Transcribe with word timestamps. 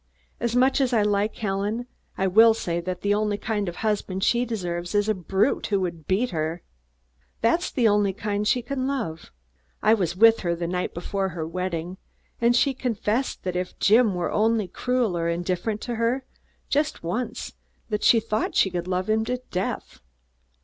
As 0.39 0.55
much 0.55 0.81
as 0.81 0.93
I 0.93 1.03
like 1.03 1.35
Helen, 1.35 1.85
I 2.17 2.25
will 2.25 2.55
say 2.55 2.81
that 2.81 3.01
the 3.01 3.13
only 3.13 3.37
kind 3.37 3.69
of 3.69 3.75
husband 3.75 4.23
she 4.23 4.45
deserves 4.45 4.95
is 4.95 5.07
a 5.07 5.13
brute 5.13 5.67
who 5.67 5.79
would 5.81 6.07
beat 6.07 6.31
her. 6.31 6.63
That's 7.41 7.69
the 7.69 7.87
only 7.87 8.11
kind 8.11 8.47
she 8.47 8.63
can 8.63 8.87
love. 8.87 9.31
I 9.83 9.93
was 9.93 10.15
with 10.15 10.39
her 10.39 10.55
the 10.55 10.65
night 10.65 10.95
before 10.95 11.29
her 11.29 11.45
wedding, 11.45 11.97
and 12.39 12.55
she 12.55 12.73
confessed 12.73 13.43
then 13.43 13.53
that 13.53 13.59
if 13.59 13.77
Jim 13.77 14.15
were 14.15 14.31
only 14.31 14.67
cruel 14.67 15.15
or 15.15 15.29
indifferent 15.29 15.81
to 15.81 15.93
her, 15.97 16.25
just 16.67 17.03
once, 17.03 17.53
she 17.99 18.19
thought 18.19 18.55
she 18.55 18.71
could 18.71 18.87
love 18.87 19.07
him 19.07 19.23
to 19.25 19.37
death. 19.51 19.99